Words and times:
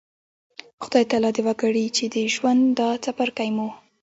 خدای 0.83 1.03
تعالی 1.09 1.31
د 1.35 1.39
وکړي 1.47 1.85
چې 1.95 2.03
د 2.15 2.15
ژوند 2.33 2.61
دا 2.79 2.89
څپرکی 3.03 3.49
مو 3.55 3.69